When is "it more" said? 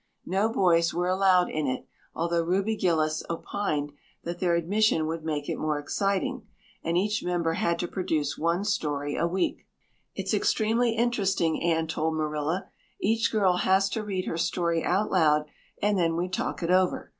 5.47-5.77